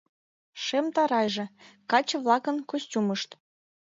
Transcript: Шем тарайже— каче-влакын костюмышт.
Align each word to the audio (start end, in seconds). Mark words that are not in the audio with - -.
Шем 0.63 0.85
тарайже— 0.95 1.45
каче-влакын 1.91 2.57
костюмышт. 2.69 3.29